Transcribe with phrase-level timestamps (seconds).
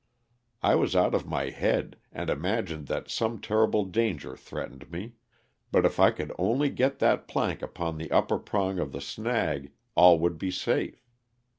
[0.63, 5.13] I was out of my head and imagined that some ter rible danger threatened me,
[5.71, 9.71] but if I could only get that plank upon the upper prong of the snag,
[9.93, 11.07] all would be safe.